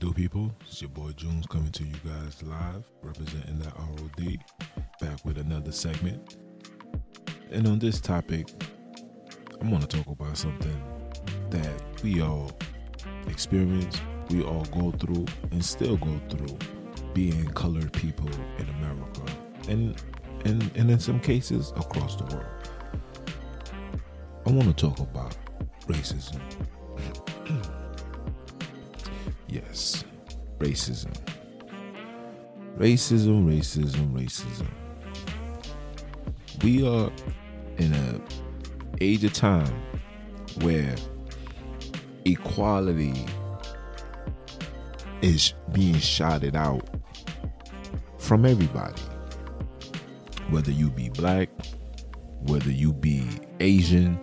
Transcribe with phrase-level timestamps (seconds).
[0.00, 0.50] do, people?
[0.62, 4.38] It's your boy Junes coming to you guys live, representing the ROD,
[4.98, 6.38] back with another segment.
[7.50, 8.48] And on this topic,
[9.60, 10.82] I'm going to talk about something
[11.50, 12.50] that we all
[13.26, 14.00] experience,
[14.30, 16.56] we all go through, and still go through
[17.12, 19.22] being colored people in America,
[19.68, 20.02] and
[20.46, 22.70] and, and in some cases across the world.
[24.46, 25.36] I want to talk about
[25.86, 26.40] racism.
[29.50, 30.04] yes,
[30.58, 31.12] racism.
[32.78, 34.68] Racism, racism, racism.
[36.62, 37.10] We are
[37.78, 38.20] in a
[39.00, 39.72] age of time
[40.60, 40.94] where
[42.24, 43.26] equality
[45.22, 46.88] is being shouted out
[48.18, 49.02] from everybody.
[50.50, 51.48] Whether you be black,
[52.46, 53.26] whether you be
[53.60, 54.14] Asian,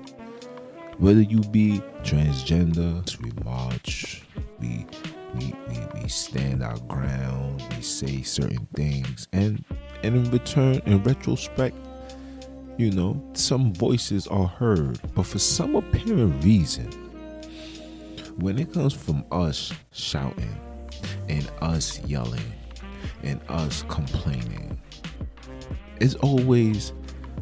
[0.98, 4.24] whether you be transgender, we march,
[4.60, 4.86] we
[5.36, 9.64] we, we, we stand our ground, we say certain things, and
[10.04, 11.76] and in return, in retrospect,
[12.78, 16.92] you know, some voices are heard, but for some apparent reason,
[18.38, 20.56] when it comes from us shouting
[21.28, 22.54] and us yelling
[23.24, 24.80] and us complaining,
[26.00, 26.94] it's always,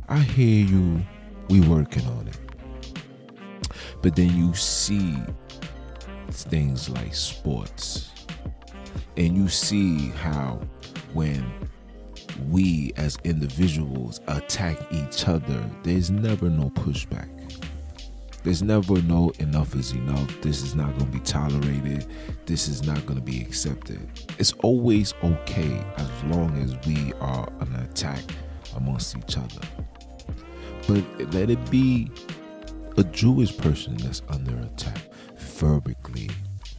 [0.08, 1.06] I hear you,
[1.50, 2.40] we working on it.
[4.02, 5.18] But then you see
[6.30, 8.12] things like sports,
[9.18, 10.59] and you see how
[11.14, 11.45] when
[12.50, 17.30] we as individuals attack each other, there's never no pushback.
[18.44, 20.30] There's never no enough is enough.
[20.42, 22.06] This is not going to be tolerated.
[22.46, 24.08] This is not going to be accepted.
[24.38, 28.22] It's always okay as long as we are an attack
[28.76, 29.68] amongst each other.
[30.88, 32.12] But let it be
[32.98, 35.00] a Jewish person that's under attack
[35.56, 36.30] verbally,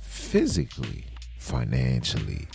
[0.03, 1.05] physically,
[1.39, 2.47] financially,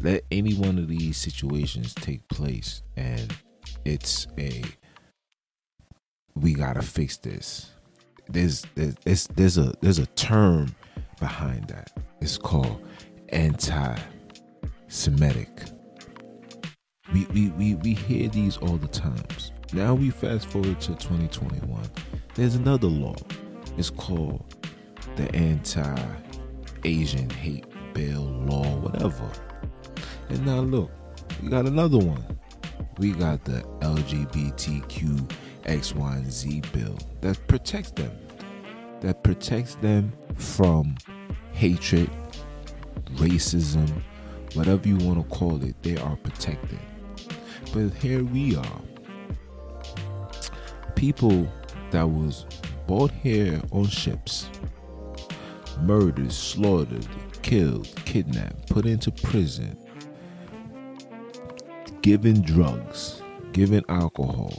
[0.00, 3.34] let any one of these situations take place and
[3.84, 4.62] it's a
[6.34, 7.70] we gotta fix this.
[8.28, 10.74] There's there's there's a there's a term
[11.20, 11.92] behind that.
[12.20, 12.82] It's called
[13.30, 13.90] anti-semitic.
[17.12, 19.52] We, we we we hear these all the times.
[19.72, 21.82] Now we fast forward to 2021
[22.36, 23.16] there's another law
[23.76, 24.44] it's called
[25.16, 27.64] the anti-asian hate
[27.94, 29.30] bill law whatever
[30.28, 30.90] and now look,
[31.42, 32.24] we got another one.
[32.98, 35.30] We got the LGBTQ
[35.64, 38.10] X, Y, and Z bill that protects them.
[39.00, 40.96] That protects them from
[41.52, 42.10] hatred,
[43.14, 43.90] racism,
[44.54, 46.78] whatever you want to call it, they are protected.
[47.72, 48.80] But here we are.
[50.94, 51.46] People
[51.90, 52.46] that was
[52.86, 54.48] bought here on ships,
[55.80, 57.06] murdered, slaughtered,
[57.42, 59.76] killed, kidnapped, put into prison,
[62.02, 64.52] given drugs, given alcohol,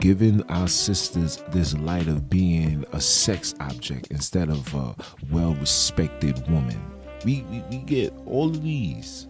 [0.00, 4.94] giving our sisters this light of being a sex object instead of a
[5.30, 6.80] well respected woman.
[7.24, 9.26] We, we, we get all of these.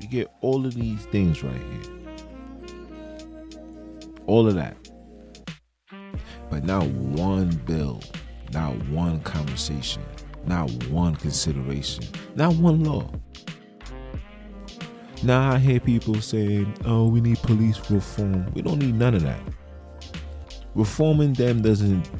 [0.00, 2.76] We get all of these things right here.
[4.26, 4.89] All of that.
[6.50, 8.02] But not one bill,
[8.52, 10.02] not one conversation,
[10.46, 13.08] not one consideration, not one law.
[15.22, 19.22] Now I hear people saying, "Oh, we need police reform." We don't need none of
[19.22, 19.40] that.
[20.74, 22.10] Reforming them doesn't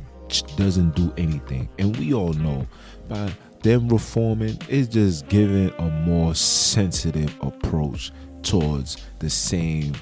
[0.57, 2.67] doesn't do anything, and we all know
[3.09, 3.33] by
[3.63, 9.93] them reforming is just giving a more sensitive approach towards the same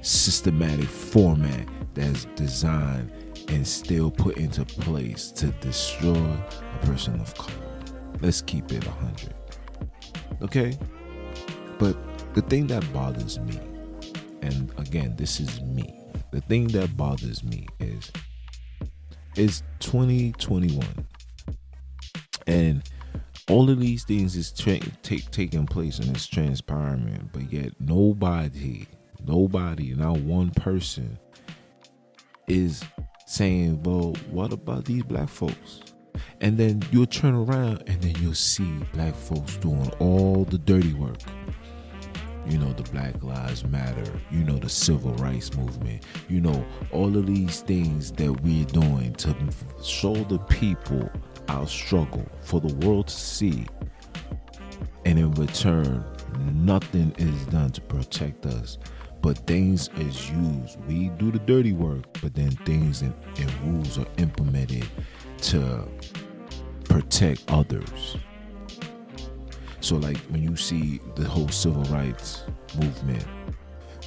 [0.00, 3.10] systematic format that's designed
[3.48, 7.54] and still put into place to destroy a person of color.
[8.20, 9.34] Let's keep it 100.
[10.42, 10.78] Okay?
[11.78, 11.96] But
[12.34, 13.60] the thing that bothers me,
[14.42, 18.10] and again, this is me, the thing that bothers me is
[19.36, 21.06] it's 2021
[22.46, 22.82] and
[23.48, 28.86] all of these things is tra- take taking place and it's transpiring but yet nobody
[29.24, 31.18] nobody not one person
[32.46, 32.84] is
[33.26, 35.80] saying well what about these black folks
[36.40, 40.92] and then you'll turn around and then you'll see black folks doing all the dirty
[40.94, 41.18] work
[42.46, 47.16] you know, the Black Lives Matter, you know, the civil rights movement, you know, all
[47.16, 49.34] of these things that we're doing to
[49.82, 51.10] show the people
[51.48, 53.66] our struggle for the world to see.
[55.04, 56.04] And in return,
[56.52, 58.78] nothing is done to protect us.
[59.24, 60.78] But things is used.
[60.86, 64.86] We do the dirty work, but then things and, and rules are implemented
[65.44, 65.88] to
[66.84, 68.18] protect others.
[69.80, 72.44] So like when you see the whole civil rights
[72.78, 73.24] movement,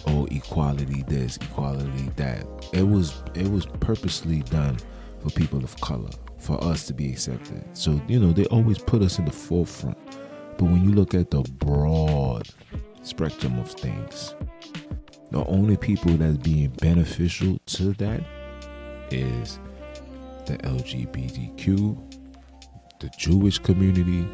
[0.06, 4.78] oh equality this, equality that, it was it was purposely done
[5.24, 7.63] for people of color, for us to be accepted.
[7.75, 9.98] So, you know, they always put us in the forefront.
[10.60, 12.48] But when you look at the broad
[13.02, 14.36] spectrum of things,
[15.31, 18.24] the only people that's being beneficial to that
[19.12, 19.59] is
[20.45, 21.97] the LGBTQ,
[23.00, 24.27] the Jewish community,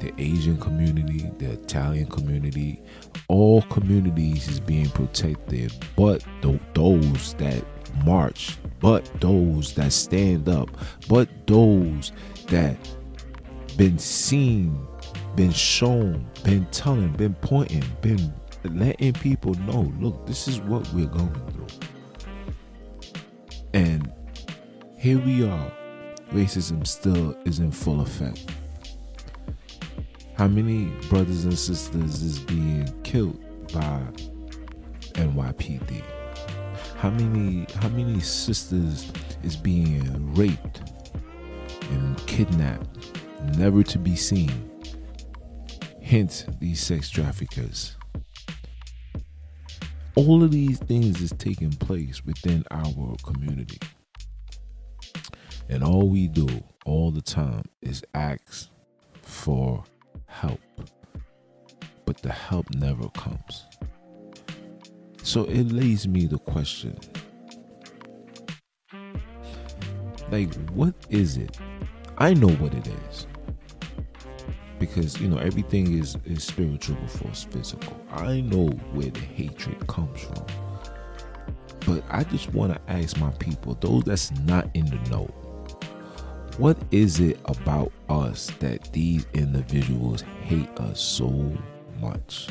[0.00, 2.82] the Asian community, the Italian community,
[3.28, 7.64] all communities is being protected, but the, those that
[8.04, 10.68] march, but those that stand up,
[11.08, 12.12] but those
[12.48, 12.76] that
[13.76, 14.86] been seen,
[15.36, 18.32] been shown, been telling, been pointing, been
[18.64, 21.66] letting people know, look, this is what we're going through.
[23.72, 24.12] And
[24.98, 25.72] here we are.
[26.30, 28.46] Racism still is in full effect.
[30.36, 33.40] How many brothers and sisters is being killed
[33.72, 34.02] by
[35.12, 36.02] NYPD?
[36.96, 39.12] How many how many sisters
[39.42, 40.80] is being raped
[41.90, 43.20] and kidnapped,
[43.56, 44.70] never to be seen?
[46.02, 47.96] Hence these sex traffickers.
[50.16, 53.78] All of these things is taking place within our community.
[55.68, 56.46] And all we do
[56.84, 58.68] all the time is ask
[59.22, 59.82] for
[60.26, 60.60] help.
[62.04, 63.64] But the help never comes.
[65.22, 66.98] So it leads me the question
[70.30, 71.56] like, what is it?
[72.18, 73.26] I know what it is.
[74.86, 77.98] Because, you know, everything is, is spiritual before it's physical.
[78.10, 80.44] I know where the hatred comes from.
[81.86, 85.24] But I just want to ask my people, those that's not in the know,
[86.58, 91.28] what is it about us that these individuals hate us so
[91.98, 92.48] much?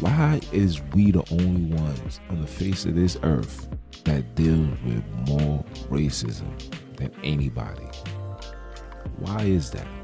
[0.00, 3.66] Why is we the only ones on the face of this earth
[4.04, 6.52] that deals with more racism
[6.96, 7.88] than anybody?
[9.16, 9.97] Why is that?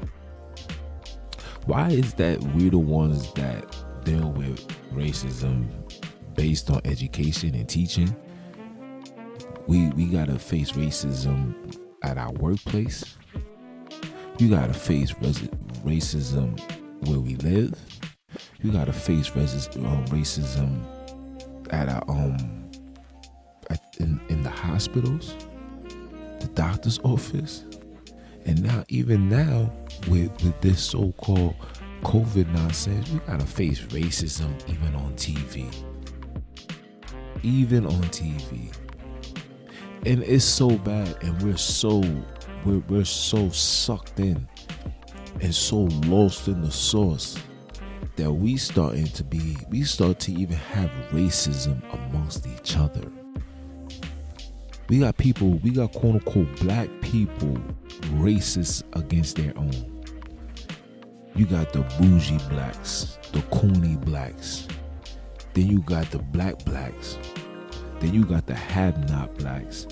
[1.65, 5.67] Why is that we're the ones that deal with racism
[6.35, 8.15] based on education and teaching?
[9.67, 11.55] We we gotta face racism
[12.03, 13.03] at our workplace.
[14.37, 15.49] You gotta face res-
[15.83, 16.59] racism
[17.07, 17.73] where we live.
[18.61, 20.83] You gotta face res- uh, racism
[21.71, 22.69] at our um
[23.71, 25.35] at, in in the hospitals,
[26.41, 27.63] the doctor's office,
[28.45, 29.71] and now even now
[30.09, 31.55] with with this so-called
[32.03, 35.73] COVID nonsense, we gotta face racism even on TV.
[37.43, 38.71] Even on TV
[40.05, 42.03] and it's so bad and we're so
[42.63, 44.47] we're, we're so sucked in
[45.41, 47.37] and so lost in the source
[48.15, 53.11] that we starting to be we start to even have racism amongst each other
[54.89, 57.57] we got people we got quote unquote black people
[58.17, 60.03] racist against their own
[61.35, 64.67] you got the bougie blacks the cooney blacks
[65.53, 67.17] then you got the black blacks
[67.99, 69.87] then you got the have not blacks.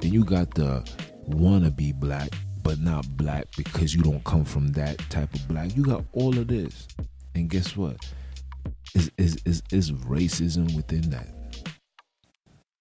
[0.00, 0.82] Then you got the
[1.28, 2.30] wannabe black,
[2.62, 5.76] but not black because you don't come from that type of black.
[5.76, 6.88] You got all of this.
[7.34, 7.96] And guess what?
[8.94, 11.28] Is is is racism within that.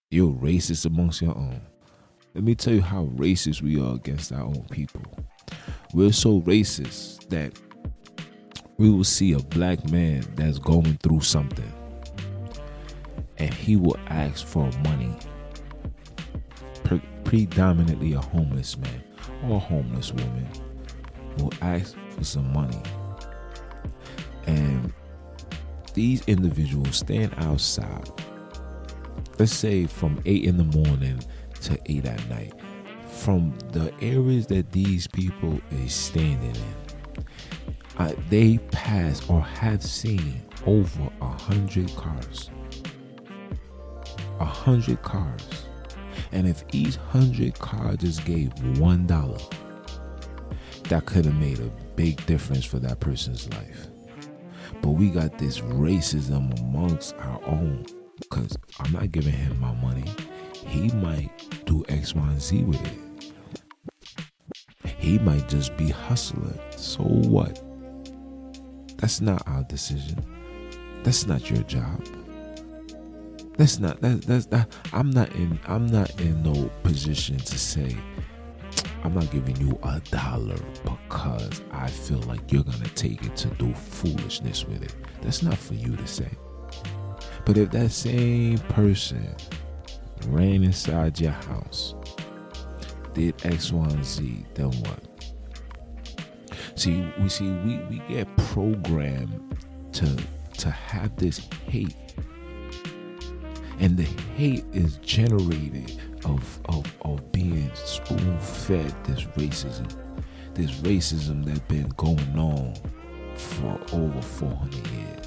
[0.10, 1.62] You're racist amongst your own.
[2.34, 5.02] Let me tell you how racist we are against our own people.
[5.94, 7.60] We're so racist that
[8.78, 11.74] we will see a black man that's going through something
[13.38, 15.16] and he will ask for money.
[16.84, 19.04] Pre- predominantly a homeless man
[19.44, 20.48] or a homeless woman
[21.38, 22.82] will ask for some money.
[24.46, 24.94] And
[25.94, 28.10] these individuals stand outside,
[29.38, 31.20] let's say from 8 in the morning
[31.62, 32.53] to 8 at night,
[33.08, 37.25] from the areas that these people is standing in.
[37.98, 42.51] Uh, they pass or have seen over a hundred cars
[44.39, 45.65] a hundred cars.
[46.32, 49.39] And if each hundred cars just gave one dollar,
[50.89, 53.88] that could have made a big difference for that person's life.
[54.82, 57.86] But we got this racism amongst our own.
[58.20, 60.06] Because I'm not giving him my money.
[60.54, 61.30] He might
[61.66, 63.34] do X, Y, and Z with it.
[64.98, 66.60] He might just be hustling.
[66.76, 67.62] So what?
[68.98, 70.26] That's not our decision.
[71.04, 72.04] That's not your job.
[73.58, 77.96] That's not that, that's that I'm not in I'm not in no position to say
[79.04, 83.48] I'm not giving you a dollar because I feel like you're gonna take it to
[83.56, 84.96] do foolishness with it.
[85.22, 86.30] That's not for you to say.
[87.48, 89.34] But if that same person
[90.25, 91.96] ran inside your house,
[93.13, 95.00] did X, Y, and Z, then what?
[96.75, 99.56] See, we see we, we get programmed
[99.94, 100.18] to
[100.58, 101.96] to have this hate.
[103.80, 109.89] And the hate is generated of of, of being spoon fed this racism.
[110.54, 112.75] This racism that's been going on
[113.38, 115.26] for over 400 years.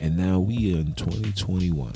[0.00, 1.92] And now we are in 2021.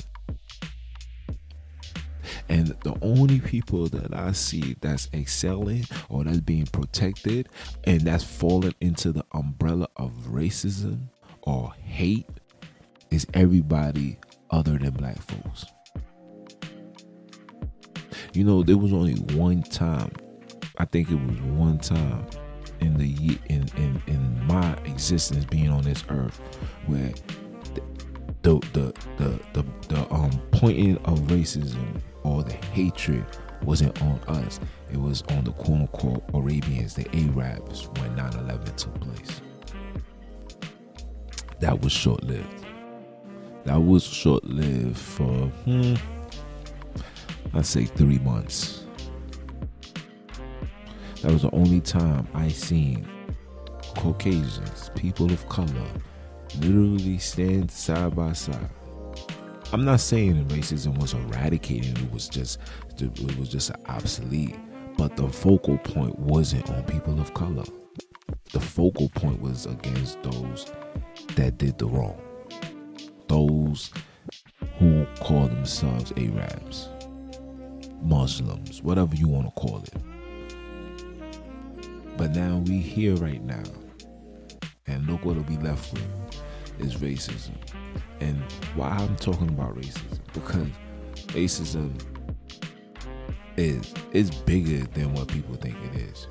[2.49, 7.49] And the only people that I see that's excelling or that's being protected
[7.85, 11.07] and that's falling into the umbrella of racism
[11.43, 12.27] or hate
[13.09, 14.17] is everybody
[14.49, 15.65] other than black folks.
[18.33, 20.11] You know, there was only one time,
[20.77, 22.25] I think it was one time
[22.79, 26.39] in the in in, in my existence being on this earth
[26.87, 27.13] where
[28.41, 33.25] the the the the, the um pointing of racism or the hatred
[33.63, 34.59] wasn't on us.
[34.91, 39.41] It was on the quote unquote Arabians, the Arabs, when 9 11 took place.
[41.59, 42.65] That was short lived.
[43.65, 45.93] That was short lived for, hmm,
[47.53, 48.85] I'd say three months.
[51.21, 53.07] That was the only time I seen
[53.95, 55.87] Caucasians, people of color,
[56.59, 58.69] literally stand side by side
[59.73, 62.59] I'm not saying that racism was eradicated; it was just
[62.99, 64.57] it was just obsolete.
[64.97, 67.63] But the focal point wasn't on people of color.
[68.51, 70.69] The focal point was against those
[71.35, 72.21] that did the wrong.
[73.29, 73.91] Those
[74.77, 76.89] who call themselves Arabs,
[78.01, 79.93] Muslims, whatever you want to call it.
[82.17, 83.63] But now we here right now,
[84.85, 86.30] and look what we left with
[86.81, 87.55] is racism.
[88.19, 88.39] And
[88.75, 90.67] why I'm talking about racism because
[91.33, 91.99] racism
[93.57, 96.27] is is bigger than what people think it is.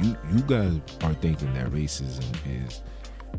[0.00, 2.82] You you guys are thinking that racism is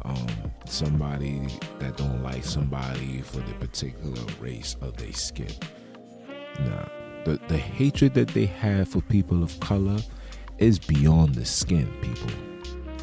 [0.04, 0.28] um,
[0.66, 1.48] somebody
[1.80, 5.54] that don't like somebody for the particular race of their skin.
[6.60, 6.86] Nah,
[7.26, 10.00] the the hatred that they have for people of color
[10.58, 12.32] is beyond the skin, people.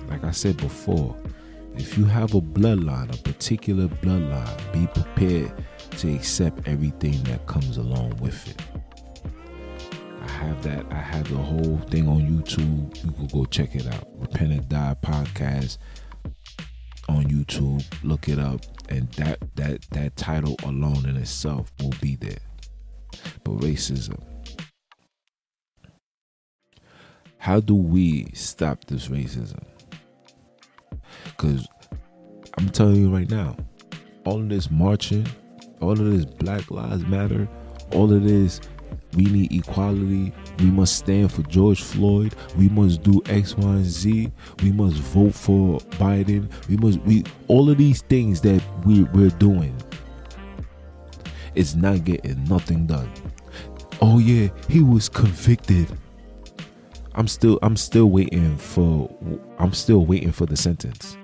[0.08, 1.16] Like I said before,
[1.76, 5.52] if you have a bloodline, a particular bloodline, be prepared
[5.98, 8.60] to accept everything that comes along with it.
[10.22, 10.86] I have that.
[10.90, 13.04] I have the whole thing on YouTube.
[13.04, 14.08] You can go check it out.
[14.16, 15.78] Repent and Die podcast
[17.08, 17.84] on YouTube.
[18.02, 22.38] Look it up, and that that that title alone in itself will be there.
[23.42, 24.22] But racism.
[27.38, 29.62] How do we stop this racism?
[31.24, 31.68] Because
[32.58, 33.56] I'm telling you right now,
[34.24, 35.26] all of this marching,
[35.80, 37.48] all of this Black Lives Matter,
[37.92, 38.60] all of this,
[39.14, 40.32] we need equality.
[40.58, 42.34] We must stand for George Floyd.
[42.56, 44.32] We must do X, Y, and Z.
[44.62, 46.50] We must vote for Biden.
[46.68, 49.76] We must we all of these things that we, we're doing.
[51.54, 53.10] It's not getting nothing done.
[54.00, 55.86] Oh yeah, he was convicted.
[57.14, 59.08] I'm still I'm still waiting for
[59.58, 61.16] I'm still waiting for the sentence.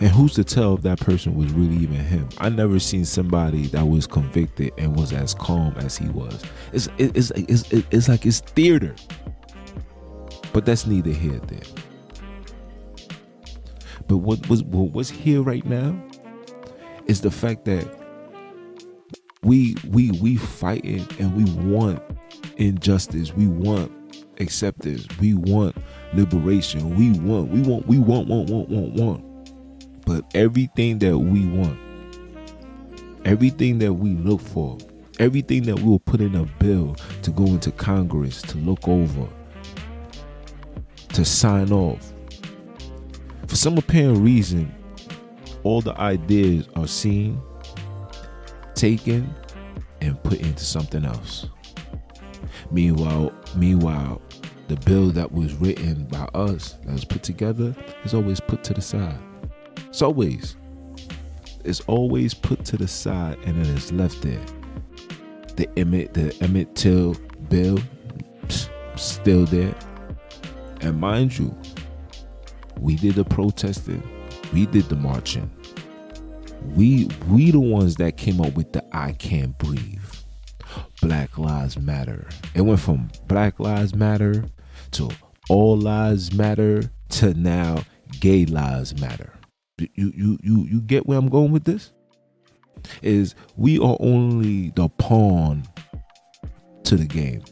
[0.00, 2.28] And who's to tell if that person was really even him?
[2.38, 6.42] I never seen somebody that was convicted and was as calm as he was.
[6.72, 8.96] It's it's it's, it's, it's like it's theater.
[10.52, 11.60] But that's neither here nor there.
[14.08, 15.94] But what was what was here right now
[17.06, 17.86] is the fact that
[19.42, 22.02] we we we fighting and we want
[22.56, 23.32] injustice.
[23.32, 23.92] We want
[24.40, 25.06] acceptance.
[25.20, 25.76] We want
[26.14, 26.96] liberation.
[26.96, 29.32] We want we want we want want want want want
[30.04, 31.78] but everything that we want,
[33.24, 34.78] everything that we look for,
[35.18, 39.28] everything that we will put in a bill to go into Congress to look over,
[41.10, 42.12] to sign off,
[43.46, 44.74] for some apparent reason,
[45.62, 47.40] all the ideas are seen,
[48.74, 49.32] taken,
[50.00, 51.46] and put into something else.
[52.72, 54.22] Meanwhile, meanwhile,
[54.68, 58.72] the bill that was written by us, that was put together, is always put to
[58.74, 59.18] the side.
[59.88, 60.56] It's always.
[61.64, 64.40] It's always put to the side and it is left there.
[65.56, 67.14] The Emmett, the Emmett Till
[67.50, 67.78] bill,
[68.96, 69.74] still there.
[70.80, 71.54] And mind you,
[72.78, 74.02] we did the protesting,
[74.54, 75.50] we did the marching.
[76.74, 80.00] We we the ones that came up with the I can't breathe.
[81.02, 82.28] Black Lives Matter.
[82.54, 84.44] It went from Black Lives Matter
[84.92, 85.10] to
[85.48, 87.82] All Lives Matter to now
[88.20, 89.32] Gay Lives Matter.
[89.78, 91.92] You you you you get where I'm going with this?
[93.02, 95.64] Is we are only the pawn
[96.84, 97.42] to the game.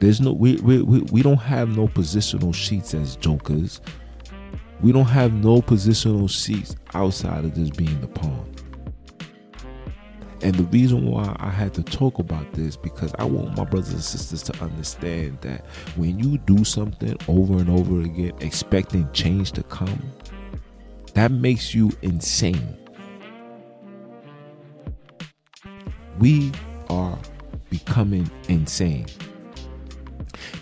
[0.00, 3.82] There's no we we we, we don't have no positional sheets as jokers.
[4.80, 8.51] We don't have no positional seats outside of just being the pawn.
[10.42, 13.92] And the reason why I had to talk about this because I want my brothers
[13.92, 19.52] and sisters to understand that when you do something over and over again, expecting change
[19.52, 20.02] to come,
[21.14, 22.76] that makes you insane.
[26.18, 26.50] We
[26.90, 27.18] are
[27.70, 29.06] becoming insane.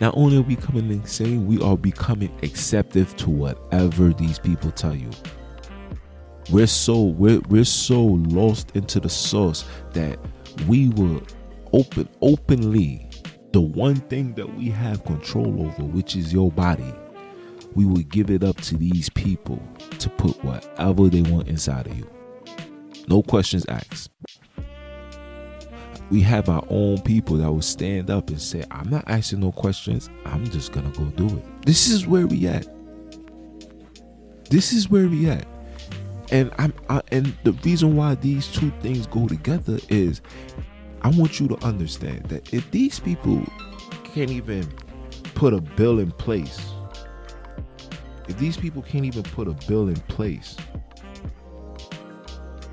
[0.01, 4.95] Not only are we becoming insane, we are becoming acceptive to whatever these people tell
[4.95, 5.11] you.
[6.51, 10.19] We're so we're we're so lost into the source that
[10.67, 11.23] we will
[11.73, 13.09] open openly
[13.53, 16.93] the one thing that we have control over, which is your body.
[17.75, 19.63] We will give it up to these people
[19.99, 22.11] to put whatever they want inside of you.
[23.09, 24.11] No questions asked
[26.11, 29.53] we have our own people that will stand up and say, I'm not asking no
[29.53, 30.11] questions.
[30.25, 31.63] I'm just going to go do it.
[31.65, 32.67] This is where we at.
[34.51, 35.47] This is where we at.
[36.31, 40.21] And I'm I, and the reason why these two things go together is
[41.03, 43.45] I want you to understand that if these people
[44.05, 44.69] can't even
[45.35, 46.71] put a bill in place,
[48.29, 50.57] if these people can't even put a bill in place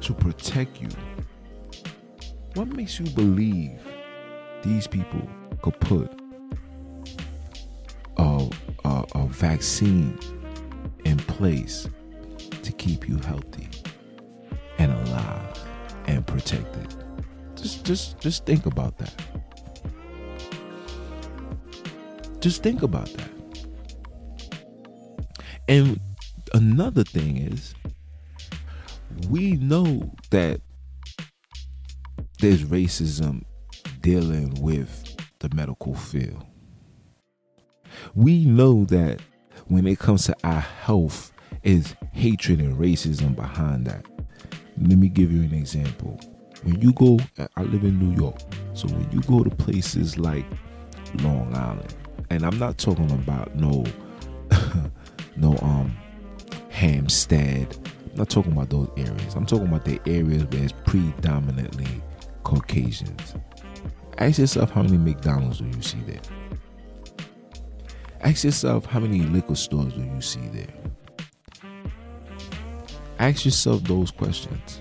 [0.01, 0.89] to protect you
[2.57, 3.79] what makes you believe
[4.63, 5.21] these people
[5.61, 6.11] could put
[8.17, 8.49] a,
[8.83, 10.17] a, a vaccine
[11.05, 11.87] in place
[12.87, 13.67] keep you healthy
[14.77, 15.59] and alive
[16.05, 16.95] and protected?
[17.55, 19.13] Just just just think about that.
[22.39, 23.29] Just think about that.
[25.67, 25.99] And
[26.53, 27.75] another thing is
[29.29, 30.61] we know that
[32.39, 33.43] there's racism
[33.99, 36.45] dealing with the medical field.
[38.15, 39.19] We know that
[39.65, 41.33] when it comes to our health,
[41.67, 44.05] is hatred and racism behind that.
[44.81, 46.17] Let me give you an example.
[46.63, 47.19] When you go,
[47.57, 48.39] I live in New York,
[48.73, 50.45] so when you go to places like
[51.15, 51.93] Long Island,
[52.29, 53.83] and I'm not talking about no,
[55.35, 55.95] no um,
[56.69, 57.75] Hampstead.
[58.11, 59.35] I'm not talking about those areas.
[59.35, 62.01] I'm talking about the areas where it's predominantly
[62.43, 63.35] Caucasians.
[64.19, 66.21] Ask yourself how many McDonald's do you see there?
[68.21, 70.73] Ask yourself how many liquor stores do you see there?
[73.19, 74.79] Ask yourself those questions.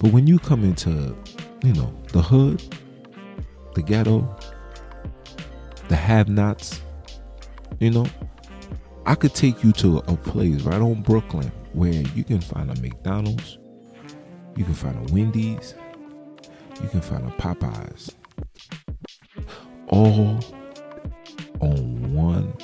[0.00, 1.16] But when you come into,
[1.64, 2.62] you know, the hood,
[3.74, 4.36] the ghetto,
[5.88, 6.80] the have nots,
[7.80, 8.06] you know,
[9.06, 12.80] I could take you to a place right on Brooklyn where you can find a
[12.80, 13.58] McDonald's,
[14.56, 15.74] you can find a Wendy's,
[16.82, 18.14] you can find a Popeyes.
[19.88, 20.38] All
[21.60, 22.54] on one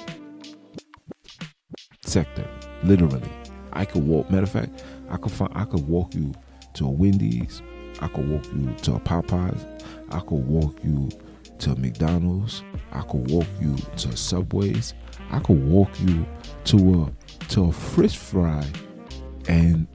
[2.05, 2.49] sector.
[2.85, 3.31] Literally.
[3.77, 6.33] I could walk matter of fact, I could find I could walk you
[6.75, 7.62] to a Wendy's,
[8.01, 11.11] I could walk you to a Popeyes, I could walk you
[11.59, 12.62] to a McDonald's,
[12.93, 14.95] I could walk you to a Subways,
[15.31, 16.27] I could walk you
[16.65, 18.65] to a to a fish fry
[19.49, 19.87] and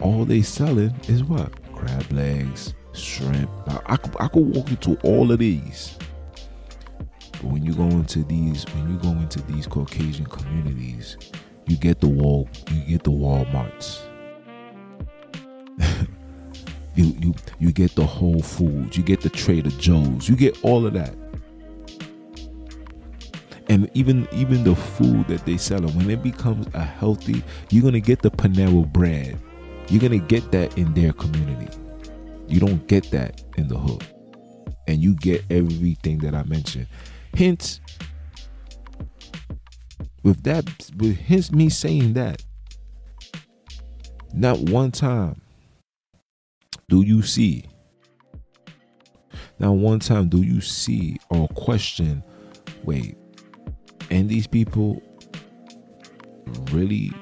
[0.00, 1.50] all they selling is what?
[1.74, 3.50] Crab legs, shrimp.
[3.86, 5.98] I, could, I could walk you to all of these.
[7.32, 11.16] But when you go into these, when you go into these Caucasian communities,
[11.66, 14.00] you get the wall, you get the Walmarts.
[16.94, 20.86] you you you get the Whole Foods, you get the Trader Joe's, you get all
[20.86, 21.14] of that.
[23.68, 28.00] And even even the food that they sell, when it becomes a healthy, you're gonna
[28.00, 29.38] get the Panera bread.
[29.88, 31.68] You're gonna get that in their community.
[32.48, 34.04] You don't get that in the hood.
[34.88, 36.86] And you get everything that I mentioned.
[37.34, 37.80] Hence,
[40.22, 40.64] with that,
[40.96, 42.42] with hence me saying that,
[44.32, 45.40] not one time
[46.88, 47.64] do you see,
[49.58, 52.22] not one time do you see or question,
[52.84, 53.16] wait,
[54.10, 55.02] and these people
[56.70, 57.12] really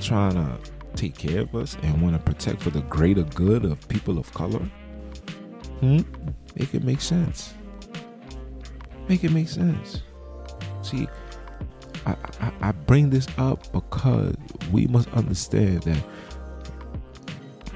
[0.00, 0.58] trying to
[0.94, 4.32] take care of us and want to protect for the greater good of people of
[4.32, 4.68] color,
[5.80, 6.00] hmm,
[6.56, 7.54] make it make sense.
[9.08, 10.02] Make it make sense.
[10.82, 11.06] See,
[12.06, 14.36] I, I, bring this up because
[14.70, 16.02] we must understand that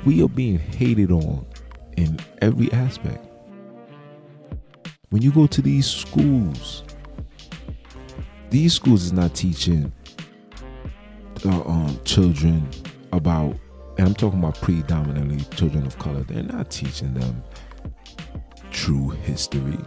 [0.04, 1.44] we are being hated on
[1.96, 3.26] in every aspect.
[5.10, 6.84] When you go to these schools,
[8.50, 9.92] these schools is not teaching
[11.44, 12.68] uh, um, children
[13.12, 13.56] about,
[13.98, 16.22] and I'm talking about predominantly children of color.
[16.22, 17.42] They're not teaching them
[18.70, 19.78] true history.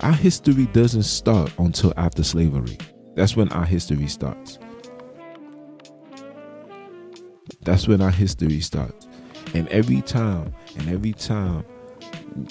[0.00, 2.78] Our history doesn't start until after slavery.
[3.18, 4.60] That's when our history starts.
[7.62, 9.08] That's when our history starts.
[9.54, 11.64] And every time, and every time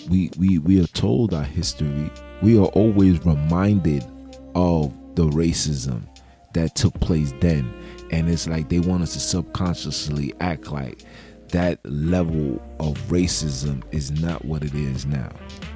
[0.10, 4.04] we we we are told our history, we are always reminded
[4.56, 6.06] of the racism
[6.54, 7.74] that took place then.
[8.12, 11.06] And it's like they want us to subconsciously act like
[11.48, 15.30] that level of racism is not what it is now.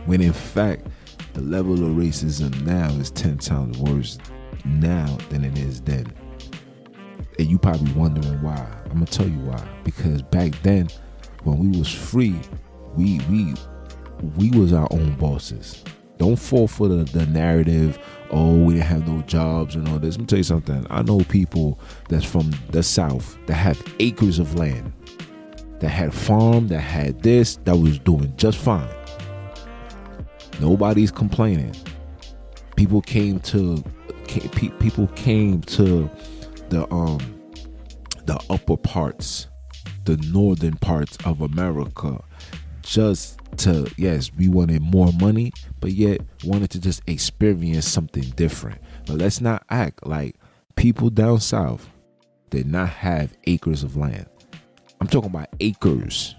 [0.06, 0.86] When in fact,
[1.32, 4.18] the level of racism now is 10 times worse
[4.66, 6.12] now than it is then.
[7.38, 8.68] And you probably wondering why.
[8.86, 9.64] I'm gonna tell you why.
[9.84, 10.90] Because back then,
[11.44, 12.40] when we was free,
[12.96, 13.56] we we
[14.38, 15.84] we was our own bosses.
[16.18, 17.98] Don't fall for the, the narrative,
[18.30, 20.16] oh, we didn't have no jobs and all this.
[20.16, 20.86] Let me tell you something.
[20.90, 24.94] I know people that's from the south that have acres of land,
[25.80, 28.88] that had farm, that had this, that was doing just fine.
[30.60, 31.76] Nobody's complaining.
[32.76, 33.84] People came to
[34.80, 36.10] people came to
[36.70, 37.20] the um
[38.26, 39.48] the upper parts,
[40.06, 42.24] the northern parts of America
[42.82, 48.82] just to yes, we wanted more money, but yet wanted to just experience something different.
[49.06, 50.36] But let's not act like
[50.76, 51.90] people down south
[52.50, 54.26] did not have acres of land.
[55.00, 56.36] I'm talking about acres.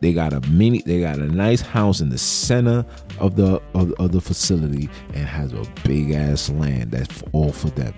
[0.00, 2.84] They got a mini, they got a nice house in the center
[3.18, 7.70] of the of, of the facility and has a big ass land that's all for
[7.70, 7.94] them.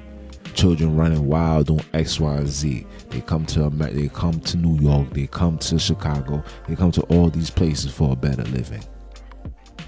[0.55, 2.87] Children running wild on X, Y, Z.
[3.11, 6.91] They come to America, they come to New York, they come to Chicago, they come
[6.93, 8.83] to all these places for a better living.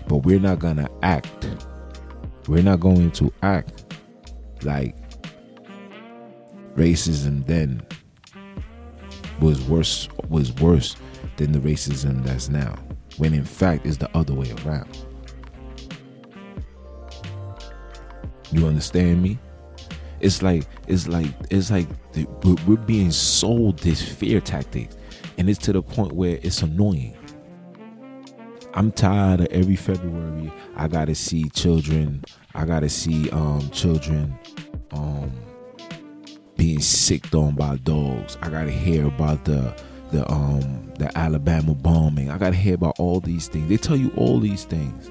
[0.07, 1.49] But we're not gonna act.
[2.47, 3.95] We're not going to act
[4.63, 4.95] like
[6.75, 7.83] racism then
[9.41, 10.97] was worse was worse
[11.37, 12.75] than the racism that's now,
[13.17, 15.07] when in fact it's the other way around.
[18.51, 19.39] You understand me?
[20.21, 21.89] It's like it's like it's like
[22.45, 24.91] we're being sold this fear tactic,
[25.39, 27.17] and it's to the point where it's annoying.
[28.75, 30.53] I'm tired of every February.
[30.77, 32.25] I gotta see children.
[32.55, 34.39] I gotta see um children
[34.93, 35.33] um
[36.57, 38.39] being sicked on by dogs.
[38.41, 39.75] I gotta hear about the
[40.13, 42.31] the um the Alabama bombing.
[42.31, 43.69] I gotta hear about all these things.
[43.69, 45.11] They tell you all these things.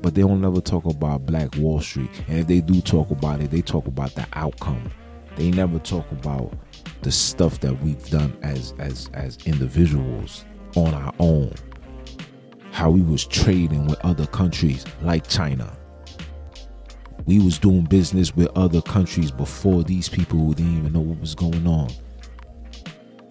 [0.00, 2.10] But they don't never talk about Black Wall Street.
[2.28, 4.90] And if they do talk about it, they talk about the outcome.
[5.36, 6.52] They never talk about
[7.02, 10.44] the stuff that we've done as as as individuals
[10.76, 11.52] on our own.
[12.70, 15.76] How we was trading with other countries like China.
[17.26, 21.34] We was doing business with other countries before these people didn't even know what was
[21.34, 21.90] going on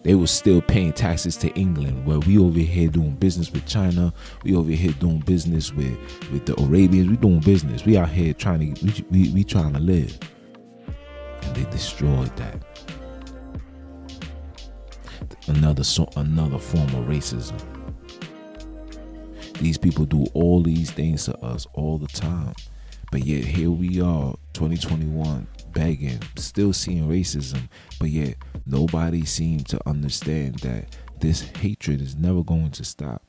[0.04, 4.14] they were still paying taxes to England, where we over here doing business with China,
[4.44, 5.98] we over here doing business with
[6.32, 7.10] with the Arabians.
[7.10, 7.86] We doing business.
[7.86, 10.18] We out here trying to we we, we trying to live,
[11.42, 12.62] and they destroyed that.
[15.48, 17.60] Another so another form of racism.
[19.60, 22.54] These people do all these things to us all the time,
[23.12, 27.68] but yet here we are, 2021 begging, still seeing racism,
[28.00, 30.86] but yet nobody seems to understand that
[31.20, 33.24] this hatred is never going to stop.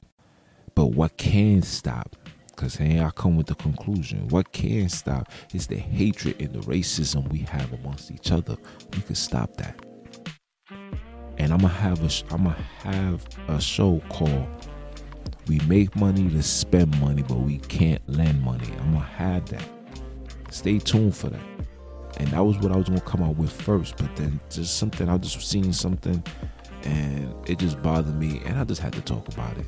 [0.75, 2.17] But what can stop?
[2.49, 4.29] Because hey, I come with the conclusion.
[4.29, 8.57] What can stop is the hatred and the racism we have amongst each other.
[8.95, 9.85] We can stop that.
[11.39, 14.47] And I'm gonna have a I'm gonna have a show called
[15.49, 19.69] "We Make Money to Spend Money, but We Can't Lend Money." I'm gonna have that.
[20.51, 21.41] Stay tuned for that
[22.19, 23.97] and that was what I was gonna come out with first.
[23.97, 26.23] But then just something I just seen something,
[26.85, 29.67] and it just bothered me, and I just had to talk about it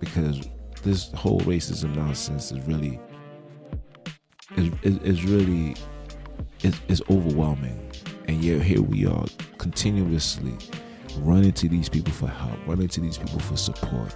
[0.00, 0.48] because
[0.82, 3.00] this whole racism nonsense is really
[4.56, 5.76] is is really
[6.62, 7.90] is, is overwhelming,
[8.28, 9.24] and yet here we are
[9.58, 10.56] continuously
[11.18, 14.14] running to these people for help, running to these people for support,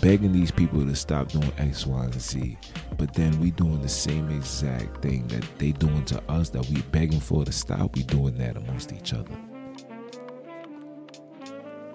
[0.00, 2.56] begging these people to stop doing X, Y, and Z.
[2.96, 6.82] But then we doing the same exact thing that they doing to us that we
[6.92, 7.96] begging for to stop.
[7.96, 9.36] We doing that amongst each other.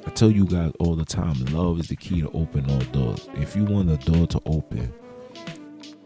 [0.06, 3.28] I tell you guys all the time, love is the key to open all doors.
[3.34, 4.94] If you want a door to open,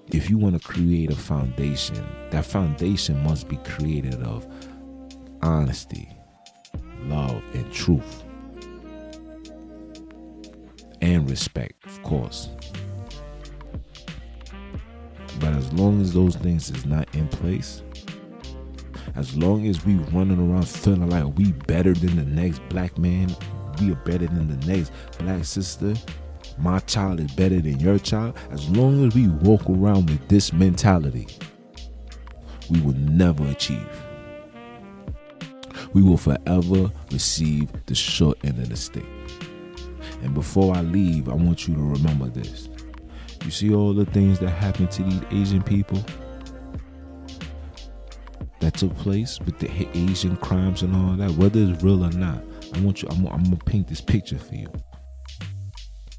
[0.08, 4.47] if you want to create a foundation, that foundation must be created of
[5.41, 6.10] honesty,
[7.04, 8.23] love, and truth.
[11.01, 12.49] And respect, of course.
[15.39, 17.81] But as long as those things is not in place,
[19.15, 23.35] as long as we running around feeling like we better than the next black man,
[23.81, 25.93] we are better than the next black sister,
[26.57, 30.51] my child is better than your child, as long as we walk around with this
[30.51, 31.27] mentality,
[32.69, 33.89] we will never achieve.
[35.93, 39.05] We will forever receive the short end of the stick.
[40.21, 42.69] And before I leave, I want you to remember this.
[43.43, 46.03] You see all the things that happened to these Asian people
[48.60, 52.43] that took place with the Asian crimes and all that, whether it's real or not.
[52.73, 53.08] I want you.
[53.10, 54.71] I'm, I'm gonna paint this picture for you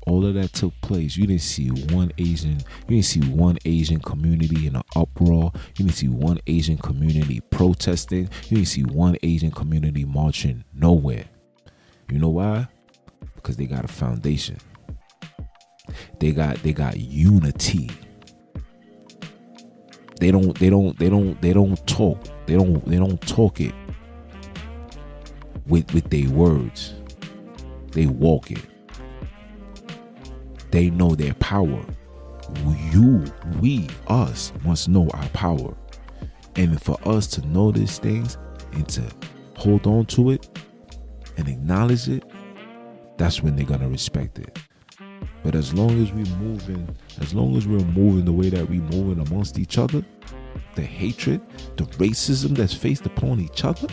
[0.06, 2.58] all of that took place, you didn't see one Asian,
[2.88, 5.52] you didn't see one Asian community in an uproar.
[5.76, 8.28] You didn't see one Asian community protesting.
[8.48, 11.26] You didn't see one Asian community marching nowhere.
[12.10, 12.68] You know why?
[13.42, 14.58] Because they got a foundation.
[16.18, 17.90] They got they got unity.
[20.20, 22.18] They don't they don't they don't they don't talk.
[22.46, 23.74] They don't they don't talk it
[25.66, 26.94] with with their words.
[27.92, 28.64] They walk it
[30.70, 31.84] they know their power.
[32.92, 33.24] You,
[33.60, 35.74] we, us must know our power.
[36.56, 38.36] And for us to know these things
[38.72, 39.02] and to
[39.56, 40.48] hold on to it
[41.36, 42.24] and acknowledge it,
[43.20, 44.58] that's when they're gonna respect it.
[45.44, 46.88] But as long as we're moving,
[47.20, 50.02] as long as we're moving the way that we're moving amongst each other,
[50.74, 51.42] the hatred,
[51.76, 53.88] the racism that's faced upon each other,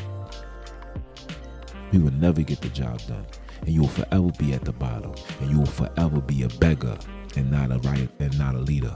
[1.91, 3.25] we will never get the job done
[3.61, 6.97] and you will forever be at the bottom, and you will forever be a beggar
[7.35, 8.95] and not a right and not a leader.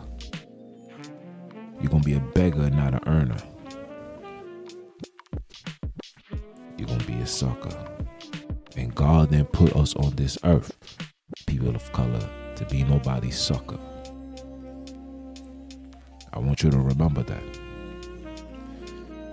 [1.82, 3.38] You're gonna be a beggar and not an earner.
[6.78, 7.91] You're gonna be a sucker.
[8.78, 10.72] And God then put us on this earth,
[11.46, 13.80] people of color, to be nobody's sucker.
[16.34, 17.44] I want you to remember that.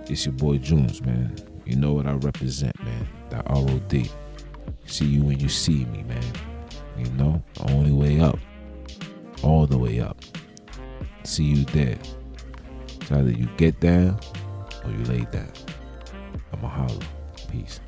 [0.09, 1.35] It's your boy Jones, man.
[1.65, 3.07] You know what I represent, man.
[3.29, 4.09] That ROD.
[4.85, 6.23] See you when you see me, man.
[6.97, 8.37] You know, the only way up,
[9.43, 10.17] all the way up.
[11.23, 11.97] See you there.
[12.99, 14.19] It's either you get down
[14.83, 15.51] or you lay down.
[16.51, 17.05] I'm a holler.
[17.49, 17.79] Peace.